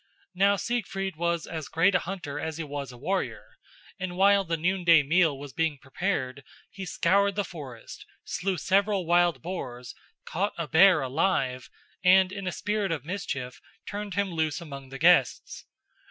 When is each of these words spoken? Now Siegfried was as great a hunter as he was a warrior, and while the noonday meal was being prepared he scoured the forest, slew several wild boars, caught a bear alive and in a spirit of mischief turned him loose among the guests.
Now 0.33 0.55
Siegfried 0.55 1.15
was 1.15 1.45
as 1.45 1.67
great 1.67 1.93
a 1.93 1.99
hunter 1.99 2.39
as 2.39 2.57
he 2.57 2.63
was 2.63 2.91
a 2.91 2.97
warrior, 2.97 3.45
and 3.99 4.17
while 4.17 4.43
the 4.43 4.57
noonday 4.57 5.03
meal 5.03 5.37
was 5.37 5.53
being 5.53 5.77
prepared 5.77 6.43
he 6.71 6.87
scoured 6.87 7.35
the 7.35 7.43
forest, 7.43 8.07
slew 8.25 8.57
several 8.57 9.05
wild 9.05 9.43
boars, 9.43 9.93
caught 10.25 10.53
a 10.57 10.67
bear 10.67 11.01
alive 11.01 11.69
and 12.03 12.31
in 12.31 12.47
a 12.47 12.51
spirit 12.51 12.91
of 12.91 13.05
mischief 13.05 13.61
turned 13.85 14.15
him 14.15 14.31
loose 14.31 14.59
among 14.59 14.89
the 14.89 14.97
guests. 14.97 15.65